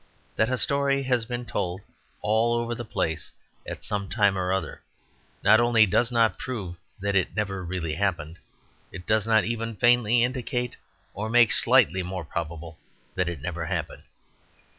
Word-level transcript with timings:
That 0.35 0.49
a 0.49 0.57
story 0.57 1.03
has 1.03 1.25
been 1.25 1.45
told 1.45 1.81
all 2.21 2.55
over 2.55 2.73
the 2.73 2.83
place 2.83 3.31
at 3.67 3.83
some 3.83 4.09
time 4.09 4.35
or 4.35 4.51
other, 4.51 4.81
not 5.43 5.59
only 5.59 5.85
does 5.85 6.11
not 6.11 6.39
prove 6.39 6.75
that 6.99 7.15
it 7.15 7.35
never 7.35 7.63
really 7.63 7.93
happened; 7.93 8.39
it 8.91 9.05
does 9.05 9.27
not 9.27 9.43
even 9.43 9.75
faintly 9.75 10.23
indicate 10.23 10.75
or 11.13 11.29
make 11.29 11.51
slightly 11.51 12.01
more 12.01 12.25
probable 12.25 12.79
that 13.13 13.29
it 13.29 13.41
never 13.41 13.67
happened. 13.67 14.01